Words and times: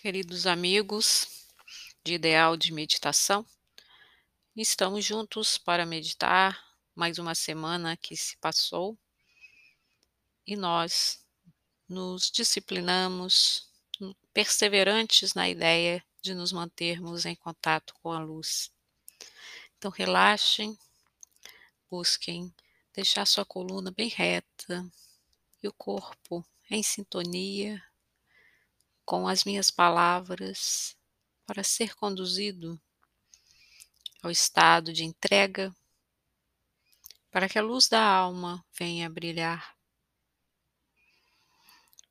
Queridos 0.00 0.46
amigos 0.46 1.48
de 2.04 2.14
Ideal 2.14 2.56
de 2.56 2.72
Meditação, 2.72 3.44
estamos 4.54 5.04
juntos 5.04 5.58
para 5.58 5.84
meditar 5.84 6.56
mais 6.94 7.18
uma 7.18 7.34
semana 7.34 7.96
que 7.96 8.16
se 8.16 8.36
passou 8.36 8.96
e 10.46 10.54
nós 10.54 11.26
nos 11.88 12.30
disciplinamos, 12.30 13.68
perseverantes 14.32 15.34
na 15.34 15.48
ideia 15.48 16.00
de 16.22 16.32
nos 16.32 16.52
mantermos 16.52 17.26
em 17.26 17.34
contato 17.34 17.92
com 18.00 18.12
a 18.12 18.20
luz. 18.20 18.70
Então, 19.76 19.90
relaxem, 19.90 20.78
busquem 21.90 22.54
deixar 22.94 23.26
sua 23.26 23.44
coluna 23.44 23.90
bem 23.90 24.08
reta 24.08 24.88
e 25.60 25.66
o 25.66 25.72
corpo 25.72 26.46
em 26.70 26.84
sintonia 26.84 27.82
com 29.08 29.26
as 29.26 29.42
minhas 29.42 29.70
palavras 29.70 30.94
para 31.46 31.64
ser 31.64 31.94
conduzido 31.94 32.78
ao 34.22 34.30
estado 34.30 34.92
de 34.92 35.02
entrega, 35.02 35.74
para 37.30 37.48
que 37.48 37.58
a 37.58 37.62
luz 37.62 37.88
da 37.88 38.06
alma 38.06 38.62
venha 38.78 39.08
brilhar. 39.08 39.74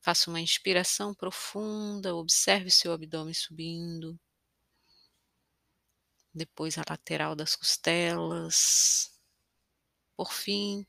Faça 0.01 0.27
uma 0.31 0.41
inspiração 0.41 1.13
profunda, 1.13 2.15
observe 2.15 2.71
seu 2.71 2.91
abdômen 2.91 3.31
subindo, 3.31 4.19
depois 6.33 6.79
a 6.79 6.83
lateral 6.89 7.35
das 7.35 7.55
costelas, 7.55 9.15
por 10.15 10.33
fim, 10.33 10.83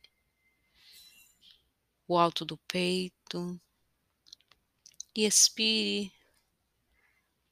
o 2.06 2.16
alto 2.16 2.46
do 2.46 2.56
peito 2.56 3.60
e 5.18 5.26
expire, 5.26 6.12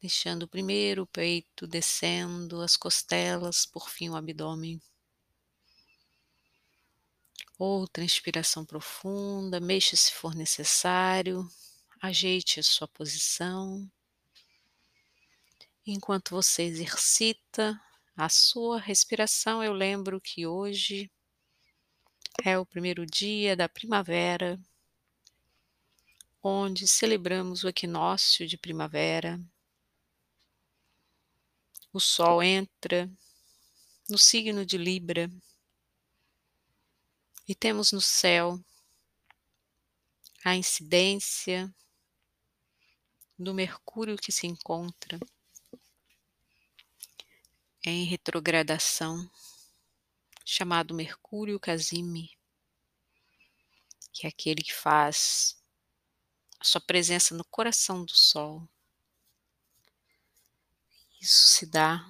deixando 0.01 0.47
primeiro 0.47 1.03
o 1.03 1.07
peito 1.07 1.67
descendo, 1.67 2.61
as 2.61 2.77
costelas, 2.77 3.67
por 3.67 3.91
fim 3.91 4.09
o 4.09 4.15
abdômen. 4.15 4.81
Outra 7.59 8.05
inspiração 8.05 8.65
profunda, 8.65 9.59
mexa 9.59 9.97
se 9.97 10.13
for 10.13 10.33
necessário, 10.33 11.45
ajeite 12.01 12.61
a 12.61 12.63
sua 12.63 12.87
posição. 12.87 13.91
Enquanto 15.85 16.37
você 16.37 16.63
exercita 16.63 17.83
a 18.17 18.29
sua 18.29 18.79
respiração, 18.79 19.61
eu 19.61 19.73
lembro 19.73 20.21
que 20.21 20.47
hoje 20.47 21.11
é 22.45 22.57
o 22.57 22.65
primeiro 22.65 23.05
dia 23.05 23.57
da 23.57 23.69
primavera 23.69 24.57
onde 26.49 26.87
celebramos 26.87 27.65
o 27.65 27.69
equinócio 27.69 28.47
de 28.47 28.57
primavera. 28.57 29.41
O 31.93 31.99
Sol 31.99 32.41
entra 32.41 33.11
no 34.09 34.17
signo 34.17 34.65
de 34.65 34.79
Libra 34.79 35.29
e 37.49 37.55
temos 37.55 37.91
no 37.91 38.01
céu 38.01 38.61
a 40.45 40.55
incidência 40.55 41.75
do 43.37 43.53
Mercúrio 43.53 44.17
que 44.17 44.31
se 44.31 44.47
encontra 44.47 45.19
em 47.85 48.05
retrogradação, 48.05 49.29
chamado 50.45 50.95
Mercúrio 50.95 51.59
Casime, 51.59 52.31
que 54.13 54.27
é 54.27 54.31
aquele 54.31 54.63
que 54.63 54.73
faz 54.73 55.57
a 56.61 56.65
sua 56.65 56.81
presença 56.81 57.35
no 57.35 57.45
coração 57.45 58.05
do 58.05 58.17
Sol. 58.17 58.67
Isso 61.21 61.49
se 61.49 61.67
dá 61.67 62.05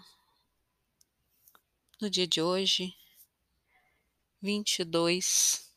no 2.00 2.10
dia 2.10 2.26
de 2.26 2.42
hoje, 2.42 2.94
22 4.42 5.72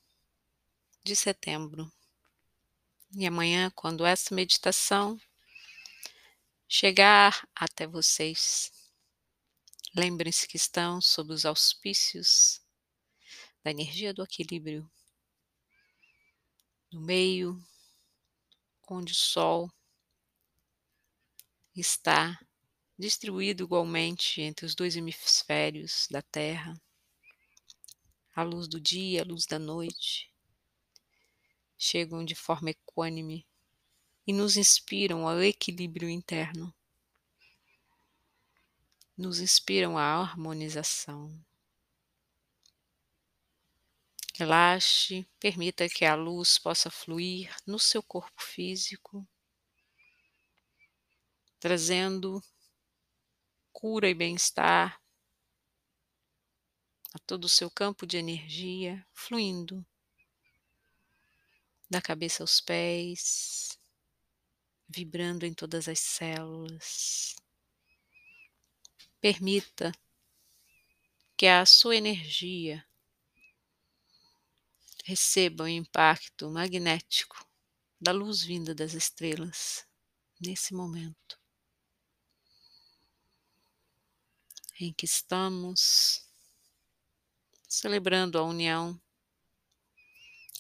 de 1.03 1.15
setembro. 1.15 1.91
E 3.15 3.25
amanhã, 3.25 3.71
quando 3.71 4.05
essa 4.05 4.35
meditação 4.35 5.19
chegar 6.67 7.47
até 7.55 7.87
vocês, 7.87 8.71
lembrem-se 9.95 10.47
que 10.47 10.57
estão 10.57 11.01
sob 11.01 11.33
os 11.33 11.45
auspícios 11.45 12.61
da 13.63 13.71
energia 13.71 14.13
do 14.13 14.23
equilíbrio, 14.23 14.89
no 16.91 17.01
meio 17.01 17.59
onde 18.89 19.13
o 19.13 19.15
Sol 19.15 19.71
está 21.75 22.39
distribuído 22.97 23.63
igualmente 23.63 24.41
entre 24.41 24.65
os 24.65 24.75
dois 24.75 24.95
hemisférios 24.95 26.07
da 26.09 26.21
Terra, 26.21 26.73
a 28.35 28.43
luz 28.43 28.67
do 28.67 28.79
dia, 28.79 29.21
a 29.21 29.25
luz 29.25 29.45
da 29.45 29.59
noite, 29.59 30.33
chegam 31.77 32.25
de 32.25 32.35
forma 32.35 32.71
equânime 32.71 33.47
e 34.25 34.33
nos 34.33 34.57
inspiram 34.57 35.27
ao 35.27 35.41
equilíbrio 35.41 36.09
interno, 36.09 36.73
nos 39.17 39.39
inspiram 39.39 39.97
à 39.97 40.03
harmonização. 40.03 41.33
Relaxe, 44.39 45.27
permita 45.37 45.89
que 45.89 46.05
a 46.05 46.15
luz 46.15 46.57
possa 46.57 46.89
fluir 46.89 47.53
no 47.67 47.77
seu 47.77 48.01
corpo 48.01 48.41
físico, 48.41 49.27
trazendo 51.59 52.41
cura 53.73 54.09
e 54.09 54.13
bem-estar 54.13 54.97
a 57.13 57.19
todo 57.27 57.43
o 57.43 57.49
seu 57.49 57.69
campo 57.69 58.07
de 58.07 58.15
energia, 58.15 59.05
fluindo 59.11 59.85
da 61.89 62.01
cabeça 62.01 62.41
aos 62.41 62.61
pés, 62.61 63.77
vibrando 64.87 65.45
em 65.45 65.53
todas 65.53 65.89
as 65.89 65.99
células. 65.99 67.35
Permita 69.19 69.91
que 71.35 71.45
a 71.45 71.65
sua 71.65 71.97
energia 71.97 72.88
receba 75.09 75.63
o 75.63 75.67
impacto 75.67 76.51
magnético 76.51 77.43
da 77.99 78.11
luz 78.11 78.43
vinda 78.43 78.75
das 78.75 78.93
estrelas 78.93 79.83
nesse 80.39 80.71
momento 80.71 81.41
em 84.79 84.93
que 84.93 85.05
estamos 85.05 86.23
celebrando 87.67 88.37
a 88.37 88.43
união 88.43 89.01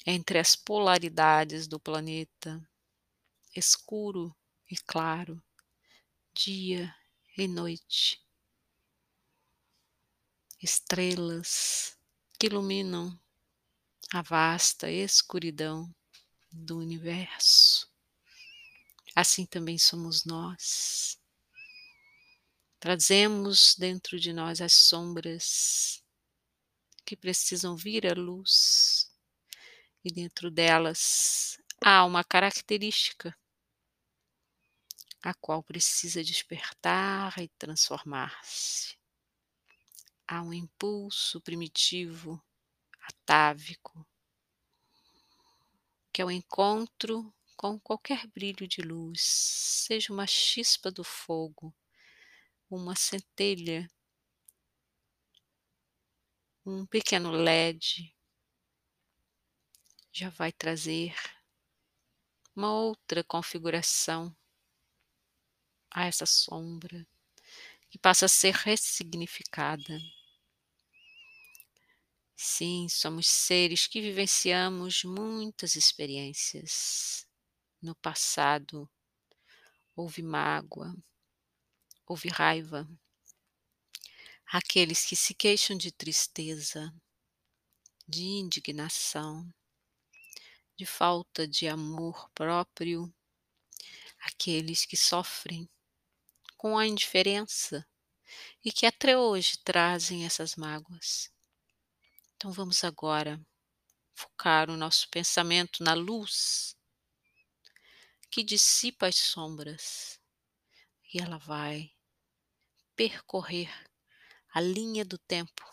entre 0.03 0.39
as 0.39 0.55
polaridades 0.55 1.67
do 1.67 1.79
planeta, 1.79 2.59
escuro 3.55 4.35
e 4.67 4.75
claro, 4.75 5.39
dia 6.33 6.91
e 7.37 7.47
noite, 7.47 8.19
estrelas 10.59 11.95
que 12.39 12.47
iluminam 12.47 13.15
a 14.11 14.23
vasta 14.23 14.89
escuridão 14.89 15.93
do 16.51 16.79
universo. 16.79 17.87
Assim 19.15 19.45
também 19.45 19.77
somos 19.77 20.25
nós. 20.25 21.19
Trazemos 22.79 23.75
dentro 23.77 24.19
de 24.19 24.33
nós 24.33 24.61
as 24.61 24.73
sombras 24.73 26.03
que 27.05 27.15
precisam 27.15 27.75
vir 27.75 28.07
à 28.07 28.13
luz, 28.13 29.11
e 30.03 30.11
dentro 30.11 30.49
delas 30.49 31.59
há 31.81 32.05
uma 32.05 32.23
característica 32.23 33.37
a 35.21 35.33
qual 35.33 35.61
precisa 35.61 36.23
despertar 36.23 37.37
e 37.39 37.49
transformar-se. 37.49 38.97
Há 40.27 40.41
um 40.41 40.53
impulso 40.53 41.41
primitivo 41.41 42.41
atávico, 43.09 44.05
que 46.13 46.21
é 46.21 46.25
o 46.25 46.31
encontro 46.31 47.33
com 47.57 47.79
qualquer 47.79 48.25
brilho 48.27 48.67
de 48.67 48.81
luz, 48.81 49.21
seja 49.21 50.13
uma 50.13 50.25
chispa 50.25 50.91
do 50.91 51.03
fogo, 51.03 51.75
uma 52.69 52.95
centelha, 52.95 53.89
um 56.65 56.85
pequeno 56.85 57.31
LED, 57.31 58.15
já 60.11 60.29
vai 60.29 60.51
trazer 60.51 61.15
uma 62.55 62.73
outra 62.73 63.23
configuração 63.23 64.35
a 65.91 66.05
essa 66.05 66.25
sombra 66.25 67.07
que 67.89 67.97
passa 67.97 68.25
a 68.25 68.29
ser 68.29 68.53
ressignificada. 68.53 69.99
Sim, 72.41 72.87
somos 72.87 73.27
seres 73.27 73.85
que 73.85 73.99
vivenciamos 73.99 75.03
muitas 75.03 75.75
experiências 75.75 77.27
no 77.81 77.93
passado 77.95 78.89
houve 79.95 80.23
mágoa, 80.23 80.95
houve 82.05 82.27
raiva, 82.29 82.87
aqueles 84.51 85.05
que 85.05 85.15
se 85.15 85.33
queixam 85.33 85.77
de 85.77 85.91
tristeza, 85.93 86.93
de 88.07 88.23
indignação, 88.23 89.49
de 90.75 90.85
falta 90.85 91.47
de 91.47 91.67
amor 91.67 92.29
próprio, 92.33 93.13
aqueles 94.19 94.85
que 94.85 94.95
sofrem 94.95 95.69
com 96.57 96.77
a 96.77 96.87
indiferença 96.87 97.87
e 98.65 98.71
que 98.71 98.85
até 98.85 99.17
hoje 99.17 99.57
trazem 99.63 100.25
essas 100.25 100.55
mágoas. 100.55 101.31
Então 102.39 102.53
vamos 102.53 102.85
agora 102.85 103.37
focar 104.15 104.69
o 104.69 104.77
nosso 104.77 105.09
pensamento 105.09 105.83
na 105.83 105.93
luz 105.93 106.73
que 108.31 108.45
dissipa 108.45 109.07
as 109.07 109.17
sombras 109.17 110.21
e 111.13 111.19
ela 111.19 111.37
vai 111.37 111.91
percorrer 112.95 113.69
a 114.53 114.61
linha 114.61 115.03
do 115.03 115.17
tempo, 115.17 115.65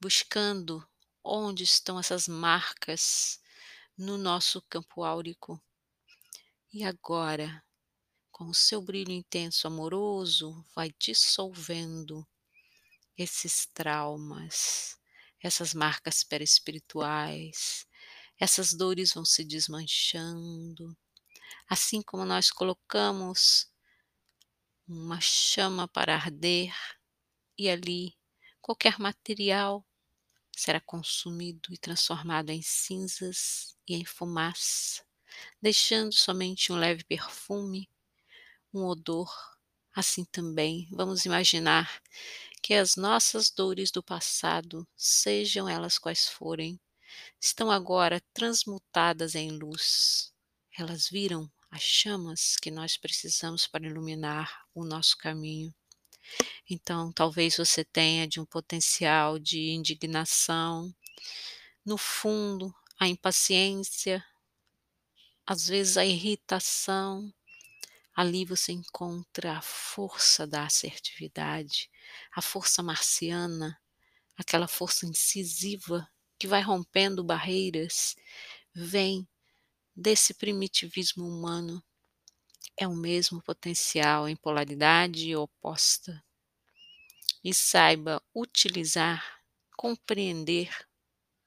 buscando 0.00 0.84
onde 1.22 1.62
estão 1.62 1.96
essas 1.96 2.26
marcas 2.26 3.40
no 3.96 4.18
nosso 4.18 4.60
campo 4.62 5.04
áurico. 5.04 5.62
E 6.72 6.82
agora, 6.82 7.64
com 8.32 8.46
o 8.46 8.54
seu 8.54 8.82
brilho 8.82 9.12
intenso 9.12 9.68
amoroso, 9.68 10.64
vai 10.74 10.92
dissolvendo 10.98 12.26
esses 13.16 13.64
traumas, 13.66 15.00
essas 15.42 15.74
marcas 15.74 16.22
perespirituais, 16.22 17.86
essas 18.38 18.72
dores 18.72 19.12
vão 19.12 19.24
se 19.24 19.44
desmanchando, 19.44 20.96
assim 21.68 22.00
como 22.02 22.24
nós 22.24 22.50
colocamos 22.50 23.70
uma 24.86 25.20
chama 25.20 25.88
para 25.88 26.14
arder 26.14 26.74
e 27.58 27.68
ali 27.68 28.16
qualquer 28.60 28.98
material 28.98 29.84
será 30.56 30.80
consumido 30.80 31.72
e 31.72 31.78
transformado 31.78 32.50
em 32.50 32.62
cinzas 32.62 33.76
e 33.86 33.94
em 33.94 34.04
fumaça, 34.04 35.04
deixando 35.60 36.12
somente 36.12 36.72
um 36.72 36.76
leve 36.76 37.04
perfume, 37.04 37.88
um 38.72 38.84
odor. 38.84 39.32
Assim 39.94 40.24
também 40.24 40.88
vamos 40.90 41.26
imaginar 41.26 42.02
que 42.62 42.74
as 42.74 42.94
nossas 42.96 43.50
dores 43.50 43.90
do 43.90 44.02
passado, 44.02 44.86
sejam 44.96 45.68
elas 45.68 45.98
quais 45.98 46.28
forem, 46.28 46.80
estão 47.40 47.70
agora 47.70 48.22
transmutadas 48.32 49.34
em 49.34 49.50
luz. 49.50 50.32
Elas 50.78 51.08
viram 51.08 51.50
as 51.70 51.82
chamas 51.82 52.56
que 52.56 52.70
nós 52.70 52.96
precisamos 52.96 53.66
para 53.66 53.86
iluminar 53.86 54.64
o 54.74 54.84
nosso 54.84 55.18
caminho. 55.18 55.74
Então, 56.70 57.12
talvez 57.12 57.56
você 57.56 57.84
tenha 57.84 58.28
de 58.28 58.40
um 58.40 58.44
potencial 58.44 59.38
de 59.38 59.70
indignação, 59.70 60.94
no 61.84 61.98
fundo, 61.98 62.72
a 62.98 63.08
impaciência, 63.08 64.24
às 65.44 65.66
vezes 65.66 65.96
a 65.96 66.06
irritação. 66.06 67.32
Ali 68.14 68.44
você 68.44 68.72
encontra 68.72 69.56
a 69.56 69.62
força 69.62 70.46
da 70.46 70.64
assertividade, 70.66 71.90
a 72.34 72.42
força 72.42 72.82
marciana, 72.82 73.80
aquela 74.36 74.68
força 74.68 75.06
incisiva 75.06 76.06
que 76.38 76.46
vai 76.46 76.60
rompendo 76.60 77.24
barreiras, 77.24 78.14
vem 78.74 79.26
desse 79.96 80.34
primitivismo 80.34 81.26
humano. 81.26 81.82
É 82.76 82.86
o 82.86 82.94
mesmo 82.94 83.42
potencial 83.42 84.28
em 84.28 84.36
polaridade 84.36 85.34
oposta 85.34 86.22
e 87.42 87.54
saiba 87.54 88.22
utilizar, 88.34 89.40
compreender 89.74 90.70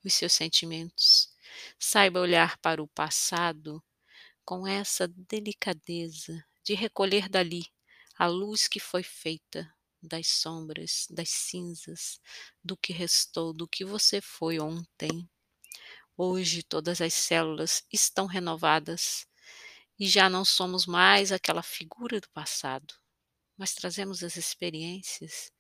os 0.04 0.14
seus 0.16 0.34
sentimentos. 0.34 1.30
Saiba 1.78 2.20
olhar 2.20 2.58
para 2.58 2.82
o 2.82 2.88
passado 2.88 3.84
com 4.44 4.68
essa 4.68 5.08
delicadeza 5.08 6.44
de 6.66 6.74
recolher 6.74 7.30
dali 7.30 7.66
a 8.18 8.28
luz 8.28 8.68
que 8.68 8.80
foi 8.80 9.04
feita 9.04 9.74
das 10.02 10.28
sombras, 10.28 11.08
das 11.10 11.30
cinzas, 11.30 12.20
do 12.64 12.76
que 12.76 12.92
restou, 12.92 13.54
do 13.54 13.68
que 13.68 13.86
você 13.86 14.20
foi 14.20 14.60
ontem. 14.60 15.30
Hoje 16.18 16.64
todas 16.64 17.00
as 17.00 17.14
células 17.14 17.86
estão 17.92 18.26
renovadas 18.26 19.26
e 19.98 20.08
já 20.08 20.30
não 20.30 20.44
somos 20.44 20.86
mais 20.86 21.32
aquela 21.32 21.64
figura 21.64 22.20
do 22.20 22.30
passado 22.30 22.94
mas 23.58 23.74
trazemos 23.74 24.24
as 24.24 24.36
experiências, 24.38 25.52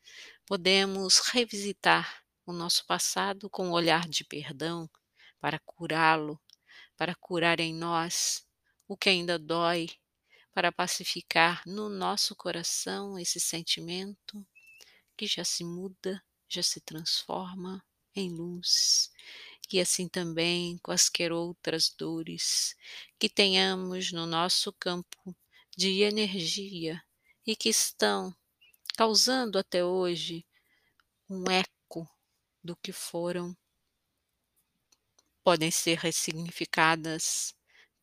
podemos 0.45 1.19
revisitar 1.31 2.23
o 2.45 2.51
nosso 2.51 2.85
passado 2.85 3.49
com 3.49 3.67
um 3.67 3.71
olhar 3.71 4.07
de 4.07 4.23
perdão 4.23 4.89
para 5.39 5.59
curá-lo, 5.59 6.39
para 6.97 7.15
curar 7.15 7.59
em 7.59 7.73
nós 7.73 8.45
o 8.87 8.97
que 8.97 9.09
ainda 9.09 9.39
dói, 9.39 9.89
para 10.55 10.71
pacificar 10.71 11.61
no 11.67 11.89
nosso 11.89 12.33
coração 12.33 13.19
esse 13.19 13.41
sentimento 13.41 14.47
que 15.17 15.27
já 15.27 15.43
se 15.43 15.65
muda, 15.65 16.23
já 16.47 16.63
se 16.63 16.79
transforma 16.79 17.85
em 18.15 18.29
luz. 18.31 19.11
E 19.69 19.81
assim 19.81 20.07
também 20.07 20.77
quaisquer 20.77 21.33
outras 21.33 21.89
dores 21.89 22.73
que 23.19 23.27
tenhamos 23.27 24.13
no 24.13 24.25
nosso 24.25 24.71
campo 24.71 25.35
de 25.75 26.03
energia 26.03 27.03
e 27.45 27.53
que 27.53 27.67
estão 27.67 28.33
causando 28.95 29.59
até 29.59 29.83
hoje 29.83 30.45
um 31.29 31.43
eco 31.51 32.09
do 32.63 32.77
que 32.77 32.93
foram, 32.93 33.53
podem 35.43 35.69
ser 35.69 35.97
ressignificadas, 35.97 37.53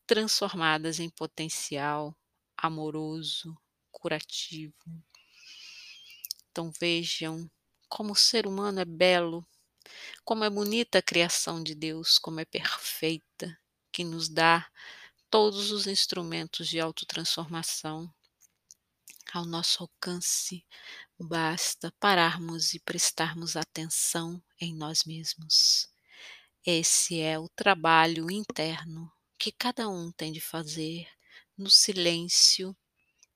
transformadas 0.07 1.01
em 1.01 1.09
potencial 1.09 2.15
amoroso, 2.63 3.59
curativo. 3.91 4.75
Então 6.51 6.73
vejam 6.81 7.51
como 7.89 8.13
o 8.13 8.17
ser 8.17 8.47
humano 8.47 8.81
é 8.81 8.85
belo, 8.85 9.45
como 10.25 10.45
é 10.45 10.51
bonita 10.51 10.99
a 10.99 11.03
criação 11.03 11.63
de 11.63 11.75
Deus, 11.75 12.19
como 12.19 12.39
é 12.41 12.45
perfeita, 12.45 13.59
que 13.91 14.05
nos 14.05 14.29
dá 14.29 14.71
todos 15.29 15.73
os 15.73 15.87
instrumentos 15.87 16.69
de 16.69 16.79
autotransformação 16.79 18.09
ao 19.33 19.45
nosso 19.45 19.83
alcance, 19.83 20.65
basta 21.19 21.93
pararmos 21.99 22.75
e 22.75 22.81
prestarmos 22.81 23.57
atenção 23.57 24.43
em 24.61 24.75
nós 24.75 25.05
mesmos. 25.05 25.89
Esse 26.65 27.19
é 27.21 27.39
o 27.39 27.49
trabalho 27.49 28.31
interno 28.31 29.11
que 29.39 29.51
cada 29.51 29.89
um 29.89 30.13
tem 30.13 30.33
de 30.33 30.41
fazer 30.41 31.09
no 31.57 31.71
silêncio 31.71 32.77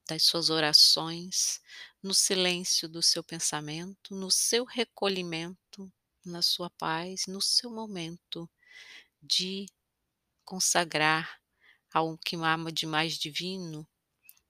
das 0.08 0.22
suas 0.22 0.50
orações, 0.50 1.60
no 2.02 2.14
silêncio 2.14 2.88
do 2.88 3.02
seu 3.02 3.22
pensamento, 3.22 4.14
no 4.14 4.30
seu 4.30 4.64
recolhimento, 4.64 5.92
na 6.24 6.42
sua 6.42 6.70
paz, 6.70 7.26
no 7.26 7.40
seu 7.40 7.70
momento 7.70 8.48
de 9.20 9.66
consagrar 10.44 11.40
ao 11.92 12.16
que 12.18 12.36
ama 12.36 12.70
de 12.70 12.86
mais 12.86 13.14
divino, 13.14 13.86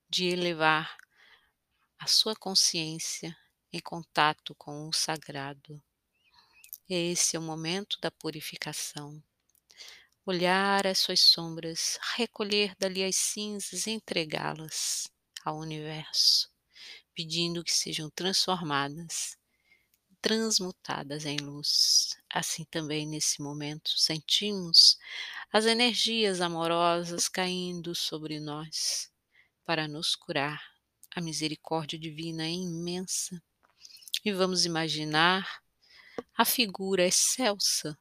de 0.09 0.27
elevar 0.27 0.97
a 1.99 2.07
sua 2.07 2.37
consciência 2.37 3.37
em 3.73 3.81
contato 3.81 4.55
com 4.55 4.89
o 4.89 4.93
sagrado. 4.93 5.83
Esse 6.89 7.37
é 7.37 7.39
o 7.39 7.43
momento 7.43 7.99
da 8.01 8.11
purificação. 8.11 9.23
Olhar 10.27 10.89
as 10.89 10.99
suas 10.99 11.21
sombras, 11.21 12.01
recolher 12.17 12.75
dali 12.81 13.05
as 13.05 13.15
cinzas 13.15 13.87
e 13.87 13.93
entregá-las 13.93 15.09
ao 15.45 15.57
universo, 15.57 16.51
pedindo 17.15 17.63
que 17.63 17.73
sejam 17.73 18.11
transformadas, 18.11 19.39
transmutadas 20.21 21.25
em 21.25 21.37
luz. 21.37 22.17
Assim 22.29 22.65
também 22.65 23.07
nesse 23.07 23.41
momento 23.41 23.91
sentimos 23.97 24.99
as 25.53 25.65
energias 25.65 26.41
amorosas 26.41 27.29
caindo 27.29 27.95
sobre 27.95 28.41
nós 28.41 29.09
para 29.65 29.87
nos 29.87 30.17
curar 30.17 30.61
a 31.15 31.21
misericórdia 31.21 31.99
divina 31.99 32.45
é 32.45 32.51
imensa. 32.51 33.41
E 34.25 34.33
vamos 34.33 34.67
imaginar 34.67 35.63
a 36.37 36.45
figura 36.45 37.07
excelsa 37.07 37.97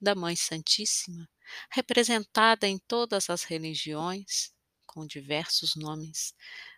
da 0.00 0.14
Mãe 0.14 0.34
Santíssima, 0.34 1.28
representada 1.70 2.66
em 2.66 2.78
todas 2.78 3.30
as 3.30 3.44
religiões, 3.44 4.52
com 4.86 5.06
diversos 5.06 5.76
nomes. 5.76 6.34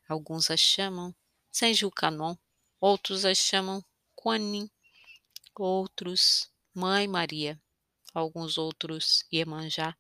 Alguns 0.09 0.51
a 0.51 0.57
chamam 0.57 1.15
Senjucanon, 1.51 2.37
outros 2.81 3.25
a 3.25 3.35
chamam 3.35 3.85
Kuan 4.15 4.39
Yin, 4.55 4.71
outros 5.57 6.51
Mãe 6.75 7.07
Maria. 7.09 7.61
alguns 8.15 8.59
outros 8.59 9.25
Iemanjá, 9.33 9.97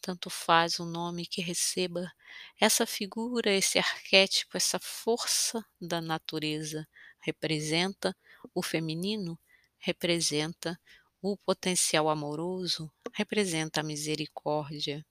tanto 0.00 0.28
faz 0.30 0.78
o 0.78 0.84
nome 0.84 1.26
que 1.26 1.40
receba, 1.40 2.12
essa 2.60 2.86
figura, 2.86 3.50
esse 3.50 3.78
arquétipo, 3.78 4.56
essa 4.56 4.78
força 4.78 5.64
da 5.80 6.00
natureza 6.00 6.86
representa 7.20 8.16
o 8.54 8.62
feminino, 8.62 9.38
representa 9.78 10.78
o 11.22 11.36
potencial 11.36 12.08
amoroso, 12.08 12.92
representa 13.12 13.80
a 13.80 13.84
misericórdia. 13.84 15.04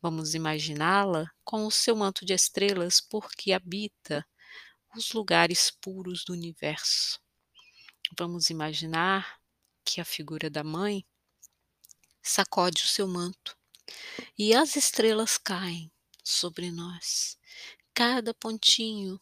Vamos 0.00 0.34
imaginá-la 0.34 1.30
com 1.44 1.66
o 1.66 1.70
seu 1.70 1.96
manto 1.96 2.24
de 2.24 2.32
estrelas, 2.32 3.00
porque 3.00 3.52
habita 3.52 4.26
os 4.96 5.12
lugares 5.12 5.70
puros 5.70 6.24
do 6.24 6.32
universo. 6.32 7.20
Vamos 8.18 8.50
imaginar 8.50 9.40
que 9.84 10.00
a 10.00 10.04
figura 10.04 10.50
da 10.50 10.62
mãe 10.62 11.04
sacode 12.22 12.84
o 12.84 12.88
seu 12.88 13.08
manto 13.08 13.56
e 14.38 14.54
as 14.54 14.76
estrelas 14.76 15.36
caem 15.38 15.90
sobre 16.22 16.70
nós. 16.70 17.38
Cada 17.94 18.32
pontinho 18.34 19.20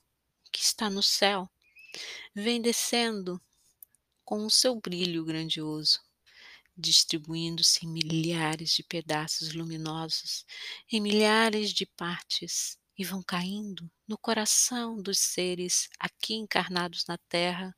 que 0.52 0.60
está 0.60 0.90
no 0.90 1.02
céu 1.02 1.48
vem 2.34 2.60
descendo 2.60 3.40
com 4.24 4.44
o 4.44 4.50
seu 4.50 4.76
brilho 4.80 5.24
grandioso, 5.24 6.00
distribuindo-se 6.80 7.86
em 7.86 7.88
milhares 7.88 8.70
de 8.70 8.82
pedaços 8.82 9.52
luminosos, 9.52 10.44
em 10.90 11.00
milhares 11.00 11.72
de 11.72 11.86
partes, 11.86 12.78
e 12.98 13.04
vão 13.04 13.22
caindo 13.22 13.90
no 14.06 14.18
coração 14.18 15.00
dos 15.00 15.18
seres 15.18 15.88
aqui 15.98 16.34
encarnados 16.34 17.06
na 17.06 17.16
Terra, 17.28 17.74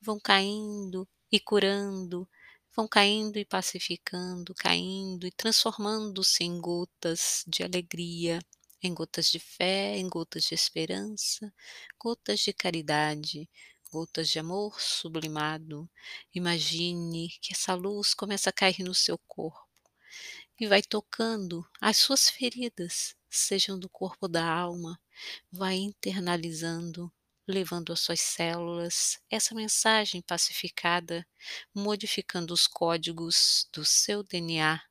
vão 0.00 0.18
caindo 0.20 1.08
e 1.30 1.40
curando, 1.40 2.28
vão 2.74 2.86
caindo 2.86 3.38
e 3.38 3.44
pacificando, 3.44 4.54
caindo 4.54 5.26
e 5.26 5.32
transformando-se 5.32 6.44
em 6.44 6.60
gotas 6.60 7.44
de 7.46 7.62
alegria, 7.62 8.38
em 8.82 8.92
gotas 8.92 9.30
de 9.30 9.38
fé, 9.38 9.96
em 9.96 10.08
gotas 10.08 10.44
de 10.44 10.54
esperança, 10.54 11.52
gotas 11.98 12.40
de 12.40 12.52
caridade, 12.52 13.48
gotas 13.94 14.28
de 14.28 14.40
amor 14.40 14.80
sublimado. 14.80 15.88
Imagine 16.34 17.28
que 17.40 17.52
essa 17.52 17.74
luz 17.74 18.12
começa 18.12 18.50
a 18.50 18.52
cair 18.52 18.82
no 18.82 18.92
seu 18.92 19.16
corpo 19.16 19.68
e 20.58 20.66
vai 20.66 20.82
tocando 20.82 21.64
as 21.80 21.98
suas 21.98 22.28
feridas, 22.28 23.14
sejam 23.30 23.78
do 23.78 23.88
corpo 23.88 24.18
ou 24.22 24.28
da 24.28 24.44
alma, 24.44 25.00
vai 25.48 25.76
internalizando, 25.76 27.12
levando 27.46 27.92
às 27.92 28.00
suas 28.00 28.20
células 28.20 29.20
essa 29.30 29.54
mensagem 29.54 30.20
pacificada, 30.20 31.24
modificando 31.72 32.52
os 32.52 32.66
códigos 32.66 33.68
do 33.72 33.84
seu 33.84 34.24
DNA, 34.24 34.82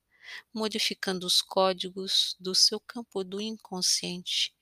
modificando 0.50 1.26
os 1.26 1.42
códigos 1.42 2.36
do 2.40 2.54
seu 2.54 2.80
campo 2.80 3.22
do 3.22 3.38
inconsciente, 3.38 4.54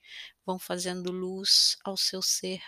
vão 0.45 0.59
fazendo 0.59 1.13
luz 1.13 1.77
ao 1.85 1.95
seu 1.95 2.21
ser. 2.21 2.61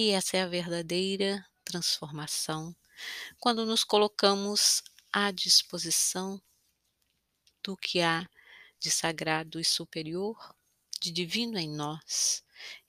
E 0.00 0.10
essa 0.10 0.36
é 0.36 0.42
a 0.42 0.46
verdadeira 0.46 1.44
transformação, 1.64 2.72
quando 3.40 3.66
nos 3.66 3.82
colocamos 3.82 4.80
à 5.12 5.32
disposição 5.32 6.40
do 7.64 7.76
que 7.76 8.00
há 8.00 8.24
de 8.78 8.92
sagrado 8.92 9.58
e 9.58 9.64
superior, 9.64 10.54
de 11.00 11.10
divino 11.10 11.58
em 11.58 11.68
nós, 11.68 12.44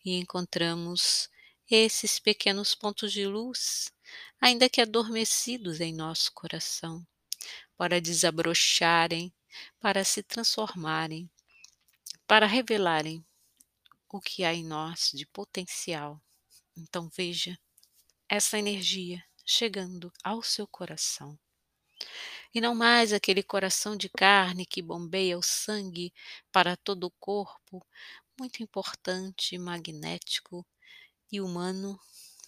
e 0.05 0.19
encontramos 0.19 1.31
esses 1.67 2.19
pequenos 2.19 2.75
pontos 2.75 3.11
de 3.11 3.25
luz, 3.25 3.91
ainda 4.39 4.69
que 4.69 4.79
adormecidos 4.79 5.81
em 5.81 5.91
nosso 5.91 6.31
coração, 6.31 7.03
para 7.75 7.99
desabrocharem, 7.99 9.33
para 9.79 10.03
se 10.03 10.21
transformarem, 10.21 11.27
para 12.27 12.45
revelarem 12.45 13.25
o 14.07 14.21
que 14.21 14.43
há 14.43 14.53
em 14.53 14.63
nós 14.63 15.09
de 15.11 15.25
potencial. 15.25 16.21
Então 16.81 17.09
veja 17.09 17.59
essa 18.29 18.57
energia 18.57 19.21
chegando 19.45 20.13
ao 20.23 20.41
seu 20.41 20.65
coração. 20.65 21.37
E 22.53 22.61
não 22.61 22.73
mais 22.73 23.11
aquele 23.11 23.43
coração 23.43 23.97
de 23.97 24.07
carne 24.07 24.65
que 24.65 24.81
bombeia 24.81 25.37
o 25.37 25.43
sangue 25.43 26.13
para 26.53 26.77
todo 26.77 27.03
o 27.03 27.11
corpo, 27.19 27.85
muito 28.39 28.63
importante, 28.63 29.57
magnético 29.57 30.65
e 31.29 31.41
humano, 31.41 31.99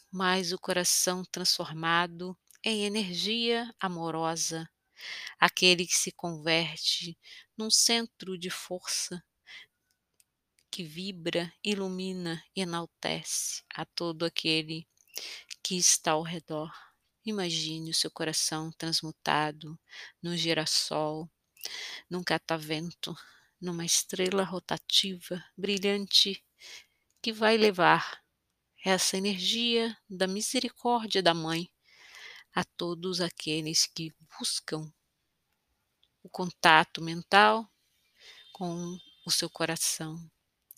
mas 0.09 0.53
o 0.53 0.59
coração 0.59 1.25
transformado 1.25 2.38
em 2.63 2.85
energia 2.85 3.69
amorosa, 3.81 4.69
aquele 5.38 5.85
que 5.85 5.97
se 5.97 6.11
converte 6.13 7.17
num 7.57 7.69
centro 7.69 8.38
de 8.38 8.50
força 8.50 9.21
que 10.71 10.83
vibra, 10.83 11.53
ilumina, 11.61 12.41
enaltece 12.55 13.61
a 13.75 13.83
todo 13.83 14.23
aquele 14.23 14.87
que 15.61 15.75
está 15.75 16.11
ao 16.11 16.23
redor. 16.23 16.71
Imagine 17.25 17.91
o 17.91 17.93
seu 17.93 18.09
coração 18.09 18.71
transmutado 18.71 19.77
num 20.23 20.35
girassol, 20.35 21.29
num 22.09 22.23
catavento, 22.23 23.15
numa 23.59 23.85
estrela 23.85 24.43
rotativa 24.43 25.43
brilhante 25.57 26.43
que 27.21 27.33
vai 27.33 27.57
levar 27.57 28.23
essa 28.83 29.17
energia 29.17 29.95
da 30.09 30.25
misericórdia 30.25 31.21
da 31.21 31.33
Mãe 31.33 31.69
a 32.55 32.63
todos 32.63 33.21
aqueles 33.21 33.85
que 33.85 34.13
buscam 34.39 34.91
o 36.23 36.29
contato 36.29 37.01
mental 37.01 37.69
com 38.51 38.97
o 39.25 39.31
seu 39.31 39.49
coração. 39.49 40.17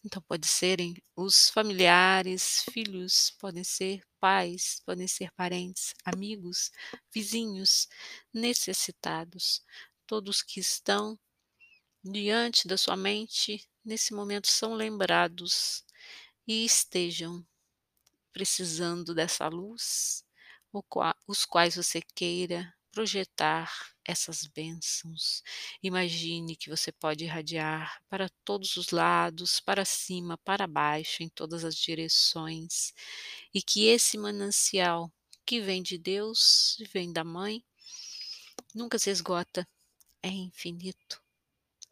Então, 0.05 0.21
pode 0.23 0.47
serem 0.47 0.95
os 1.15 1.49
familiares, 1.49 2.63
filhos, 2.71 3.31
podem 3.39 3.63
ser 3.63 4.01
pais, 4.19 4.81
podem 4.85 5.07
ser 5.07 5.31
parentes, 5.31 5.93
amigos, 6.03 6.71
vizinhos, 7.13 7.87
necessitados, 8.33 9.63
todos 10.05 10.41
que 10.41 10.59
estão 10.59 11.17
diante 12.03 12.67
da 12.67 12.77
sua 12.77 12.97
mente 12.97 13.67
nesse 13.85 14.13
momento 14.13 14.47
são 14.47 14.73
lembrados 14.73 15.85
e 16.47 16.65
estejam 16.65 17.45
precisando 18.33 19.15
dessa 19.15 19.47
luz, 19.47 20.25
os 21.27 21.45
quais 21.45 21.75
você 21.75 22.01
queira 22.15 22.73
projetar 22.91 23.92
essas 24.05 24.45
bênçãos. 24.45 25.43
Imagine 25.81 26.55
que 26.55 26.69
você 26.69 26.91
pode 26.91 27.23
irradiar 27.23 28.01
para 28.09 28.29
todos 28.43 28.77
os 28.77 28.91
lados, 28.91 29.59
para 29.59 29.85
cima, 29.85 30.37
para 30.37 30.67
baixo, 30.67 31.23
em 31.23 31.29
todas 31.29 31.63
as 31.63 31.75
direções, 31.75 32.93
e 33.53 33.61
que 33.61 33.87
esse 33.87 34.17
manancial 34.17 35.11
que 35.45 35.61
vem 35.61 35.81
de 35.81 35.97
Deus, 35.97 36.77
vem 36.91 37.11
da 37.11 37.23
Mãe, 37.23 37.63
nunca 38.73 38.97
se 38.97 39.09
esgota, 39.09 39.67
é 40.21 40.29
infinito. 40.29 41.21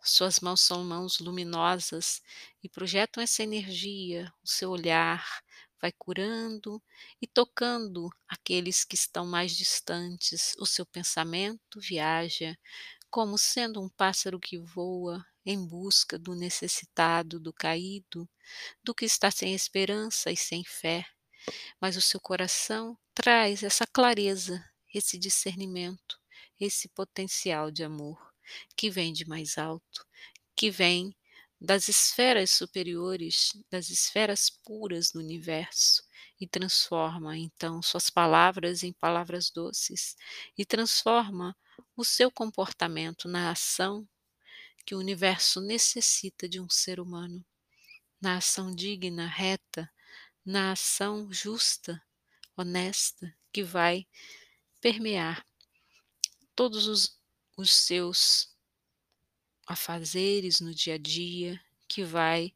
Suas 0.04 0.40
mãos 0.40 0.62
são 0.62 0.84
mãos 0.84 1.20
luminosas 1.20 2.24
e 2.64 2.68
projetam 2.68 3.22
essa 3.22 3.44
energia, 3.44 4.34
o 4.44 4.48
seu 4.48 4.72
olhar, 4.72 5.44
vai 5.82 5.92
curando 5.92 6.82
e 7.22 7.28
tocando 7.28 8.10
aqueles 8.28 8.84
que 8.84 8.96
estão 8.96 9.26
mais 9.26 9.56
distantes. 9.56 10.54
O 10.60 10.66
seu 10.66 10.86
pensamento 10.86 11.80
viaja 11.80 12.58
como 13.10 13.38
sendo 13.38 13.82
um 13.82 13.90
pássaro 13.90 14.40
que 14.40 14.58
voa 14.58 15.26
em 15.46 15.66
busca 15.66 16.18
do 16.20 16.36
necessitado, 16.36 17.40
do 17.40 17.52
caído, 17.52 18.30
do 18.84 18.94
que 18.94 19.06
está 19.06 19.32
sem 19.32 19.54
esperança 19.54 20.32
e 20.32 20.38
sem 20.38 20.64
fé. 20.64 21.06
Mas 21.80 21.98
o 21.98 22.02
seu 22.02 22.20
coração 22.20 22.98
traz 23.14 23.64
essa 23.64 23.86
clareza, 23.88 24.64
esse 24.94 25.18
discernimento, 25.18 26.20
esse 26.60 26.88
potencial 26.90 27.72
de 27.72 27.84
amor 27.84 28.32
que 28.76 28.90
vem 28.90 29.12
de 29.12 29.28
mais 29.28 29.58
alto, 29.58 30.06
que 30.56 30.70
vem 30.70 31.16
das 31.64 31.88
esferas 31.88 32.50
superiores, 32.50 33.52
das 33.70 33.92
esferas 33.92 34.50
puras 34.50 35.12
do 35.12 35.20
universo, 35.20 36.04
e 36.40 36.48
transforma 36.48 37.38
então 37.38 37.84
suas 37.84 38.10
palavras 38.10 38.82
em 38.82 38.92
palavras 38.92 39.52
doces, 39.52 40.16
e 40.58 40.66
transforma 40.66 41.56
o 41.96 42.04
seu 42.04 42.32
comportamento 42.32 43.28
na 43.28 43.52
ação 43.52 44.10
que 44.84 44.96
o 44.96 44.98
universo 44.98 45.62
necessita 45.62 46.50
de 46.50 46.60
um 46.60 46.68
ser 46.68 47.00
humano, 47.00 47.46
na 48.20 48.38
ação 48.38 48.74
digna, 48.74 49.28
reta, 49.28 49.88
na 50.44 50.72
ação 50.72 51.32
justa, 51.32 52.02
honesta, 52.58 53.32
que 53.54 53.64
vai 53.64 54.08
permear 54.82 55.46
todos 56.56 56.88
os, 56.88 57.20
os 57.56 57.72
seus 57.72 58.51
afazeres 59.72 60.60
no 60.60 60.74
dia 60.74 60.96
a 60.96 60.98
dia 60.98 61.60
que 61.88 62.04
vai 62.04 62.54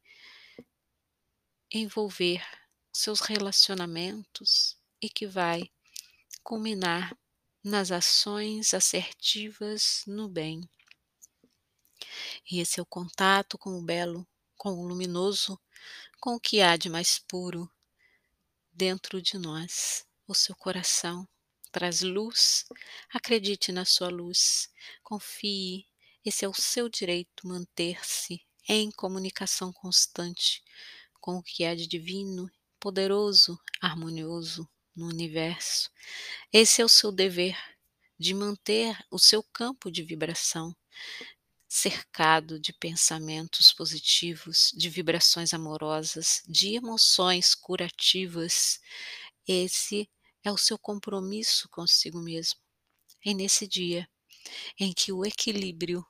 envolver 1.72 2.45
seus 2.91 3.19
relacionamentos 3.19 4.77
e 5.01 5.10
que 5.10 5.25
vai 5.27 5.69
culminar 6.43 7.17
nas 7.63 7.91
ações 7.91 8.74
assertivas 8.74 10.03
no 10.05 10.29
bem. 10.29 10.62
E 12.50 12.60
esse 12.60 12.79
é 12.79 12.84
o 12.84 12.86
contato 12.86 13.57
com 13.57 13.77
o 13.77 13.81
belo, 13.81 14.27
com 14.55 14.74
o 14.74 14.88
luminoso, 14.88 15.60
com 16.19 16.36
o 16.36 16.39
que 16.39 16.62
há 16.62 16.77
de 16.77 16.89
mais 16.89 17.19
puro 17.19 17.69
dentro 18.72 19.22
de 19.22 19.38
nós. 19.38 20.05
O 20.27 20.34
seu 20.34 20.55
coração 20.55 21.27
traz 21.72 22.01
luz, 22.01 22.65
acredite 23.10 23.72
na 23.72 23.84
sua 23.84 24.10
luz, 24.10 24.69
confie, 25.03 25.86
esse 26.25 26.44
é 26.44 26.50
o 26.50 26.53
seu 26.53 26.89
direito 26.89 27.48
manter-se 27.48 28.41
em 28.67 28.89
comunicação 28.89 29.72
constante 29.72 30.63
com 31.22 31.38
o 31.38 31.44
que 31.44 31.63
é 31.63 31.75
de 31.75 31.88
divino, 31.88 32.50
poderoso, 32.79 33.60
harmonioso 33.79 34.67
no 34.96 35.08
universo. 35.08 35.91
Esse 36.51 36.82
é 36.82 36.86
o 36.86 36.89
seu 36.89 37.12
dever 37.12 37.55
de 38.17 38.34
manter 38.34 38.98
o 39.12 39.20
seu 39.20 39.44
campo 39.44 39.91
de 39.91 40.01
vibração 40.01 40.75
cercado 41.67 42.60
de 42.60 42.72
pensamentos 42.72 43.74
positivos, 43.74 44.72
de 44.75 44.89
vibrações 44.89 45.53
amorosas, 45.53 46.41
de 46.48 46.75
emoções 46.75 47.53
curativas. 47.53 48.79
Esse 49.48 50.10
é 50.44 50.51
o 50.51 50.58
seu 50.58 50.77
compromisso 50.77 51.67
consigo 51.70 52.20
mesmo. 52.22 52.60
É 53.25 53.34
nesse 53.34 53.67
dia 53.67 54.08
em 54.79 54.94
que 54.94 55.12
o 55.12 55.25
equilíbrio 55.25 56.05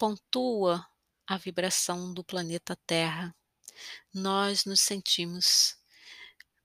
pontua 0.00 0.88
a 1.26 1.36
vibração 1.36 2.14
do 2.14 2.24
planeta 2.24 2.74
Terra, 2.86 3.36
nós 4.14 4.64
nos 4.64 4.80
sentimos 4.80 5.76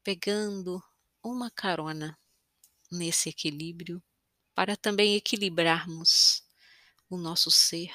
pegando 0.01 0.81
uma 1.21 1.51
carona 1.51 2.17
nesse 2.89 3.27
equilíbrio 3.27 4.01
para 4.53 4.77
também 4.77 5.15
equilibrarmos 5.15 6.45
o 7.09 7.17
nosso 7.17 7.51
ser, 7.51 7.93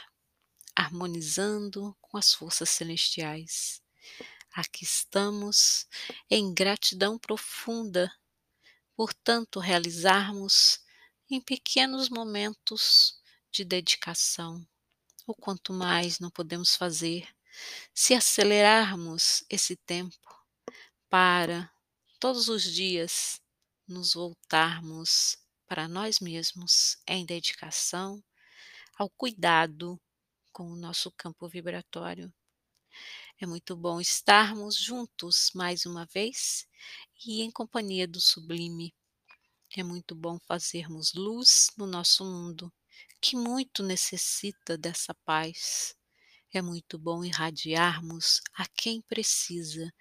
harmonizando 0.76 1.96
com 2.02 2.18
as 2.18 2.34
forças 2.34 2.68
celestiais. 2.68 3.80
Aqui 4.52 4.84
estamos 4.84 5.86
em 6.28 6.52
gratidão 6.52 7.18
profunda 7.18 8.14
por 8.94 9.14
tanto 9.14 9.58
realizarmos 9.58 10.84
em 11.30 11.40
pequenos 11.40 12.10
momentos 12.10 13.18
de 13.50 13.64
dedicação. 13.64 14.69
O 15.30 15.34
quanto 15.36 15.72
mais 15.72 16.18
não 16.18 16.28
podemos 16.28 16.74
fazer 16.74 17.28
se 17.94 18.14
acelerarmos 18.14 19.44
esse 19.48 19.76
tempo 19.76 20.18
para 21.08 21.72
todos 22.18 22.48
os 22.48 22.64
dias 22.64 23.40
nos 23.86 24.14
voltarmos 24.14 25.38
para 25.68 25.86
nós 25.86 26.18
mesmos 26.18 26.98
em 27.06 27.24
dedicação 27.24 28.20
ao 28.98 29.08
cuidado 29.08 30.00
com 30.52 30.64
o 30.64 30.74
nosso 30.74 31.12
campo 31.12 31.48
vibratório. 31.48 32.34
É 33.38 33.46
muito 33.46 33.76
bom 33.76 34.00
estarmos 34.00 34.74
juntos 34.74 35.52
mais 35.54 35.86
uma 35.86 36.06
vez 36.06 36.66
e 37.24 37.40
em 37.42 37.52
companhia 37.52 38.08
do 38.08 38.20
sublime. 38.20 38.92
É 39.76 39.84
muito 39.84 40.12
bom 40.12 40.40
fazermos 40.40 41.14
luz 41.14 41.70
no 41.78 41.86
nosso 41.86 42.24
mundo, 42.24 42.72
que 43.20 43.36
muito 43.36 43.82
necessita 43.82 44.78
dessa 44.78 45.14
paz. 45.24 45.94
É 46.52 46.60
muito 46.60 46.98
bom 46.98 47.22
irradiarmos 47.22 48.40
a 48.54 48.66
quem 48.66 49.00
precisa, 49.02 49.92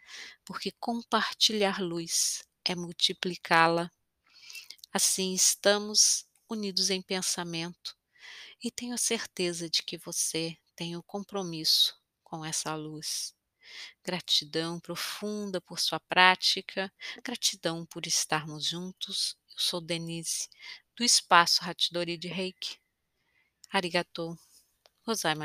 porque 0.44 0.72
compartilhar 0.72 1.80
luz 1.80 2.44
é 2.66 2.74
multiplicá-la. 2.74 3.92
Assim 4.92 5.34
estamos 5.34 6.26
unidos 6.50 6.90
em 6.90 7.02
pensamento 7.02 7.96
e 8.64 8.72
tenho 8.72 8.96
a 8.96 8.98
certeza 8.98 9.70
de 9.70 9.84
que 9.84 9.98
você 9.98 10.58
tem 10.76 10.96
o 10.96 11.00
um 11.00 11.04
compromisso 11.04 11.96
com 12.24 12.44
essa 12.44 12.74
luz. 12.74 13.36
Gratidão 14.04 14.80
profunda 14.80 15.62
por 15.62 15.80
sua 15.80 16.00
prática, 16.00 16.92
gratidão 17.24 17.86
por 17.86 18.08
estarmos 18.08 18.66
juntos. 18.66 19.38
Eu 19.51 19.60
sou 19.60 19.82
Denise, 19.82 20.50
do 20.96 21.03
Espaço 21.03 21.62
Ratidori 21.62 22.18
de 22.18 22.27
Reiki. 22.27 22.79
Arigatou. 23.77 24.36
Gozai 25.05 25.36